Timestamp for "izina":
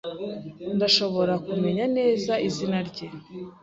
2.47-2.77